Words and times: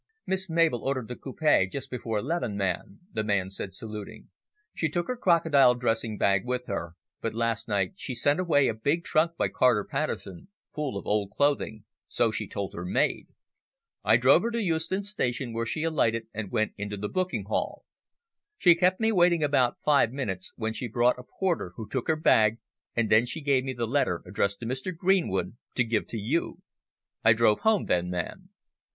"Miss 0.25 0.49
Mabel 0.49 0.83
ordered 0.83 1.09
the 1.09 1.15
coupe 1.15 1.69
just 1.71 1.91
before 1.91 2.17
eleven, 2.17 2.57
ma'am," 2.57 3.01
the 3.13 3.23
man 3.23 3.51
said, 3.51 3.71
saluting. 3.71 4.29
"She 4.73 4.89
took 4.89 5.05
her 5.07 5.15
crocodile 5.15 5.75
dressing 5.75 6.17
bag 6.17 6.43
with 6.43 6.65
her, 6.65 6.95
but 7.21 7.35
last 7.35 7.67
night 7.67 7.93
she 7.97 8.15
sent 8.15 8.39
away 8.39 8.67
a 8.67 8.73
big 8.73 9.03
trunk 9.03 9.37
by 9.37 9.47
Carter 9.49 9.83
Patterson 9.83 10.47
full 10.73 10.97
of 10.97 11.05
old 11.05 11.29
clothing, 11.29 11.83
so 12.07 12.31
she 12.31 12.47
told 12.47 12.73
her 12.73 12.83
maid. 12.83 13.27
I 14.03 14.17
drove 14.17 14.41
her 14.41 14.49
to 14.49 14.59
Euston 14.63 15.03
Station 15.03 15.53
where 15.53 15.67
she 15.67 15.83
alighted 15.83 16.25
and 16.33 16.49
went 16.49 16.73
into 16.77 16.97
the 16.97 17.07
booking 17.07 17.43
hall. 17.43 17.85
She 18.57 18.73
kept 18.73 18.99
me 18.99 19.11
waiting 19.11 19.43
about 19.43 19.77
five 19.85 20.11
minutes, 20.11 20.51
when 20.55 20.73
she 20.73 20.87
brought 20.87 21.19
a 21.19 21.23
porter 21.39 21.73
who 21.75 21.87
took 21.87 22.07
her 22.07 22.15
bag, 22.15 22.57
and 22.95 23.07
she 23.29 23.39
then 23.39 23.45
gave 23.45 23.63
me 23.63 23.73
the 23.73 23.85
letter 23.85 24.23
addressed 24.25 24.61
to 24.61 24.65
Mr. 24.65 24.97
Greenwood 24.97 25.57
to 25.75 25.83
give 25.83 26.07
to 26.07 26.17
you. 26.17 26.57
I 27.23 27.33
drove 27.33 27.59
home 27.59 27.85
then, 27.85 28.09
ma'am." 28.09 28.49